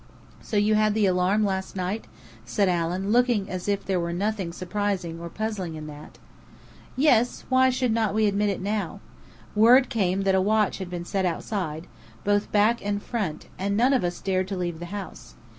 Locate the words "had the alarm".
0.73-1.45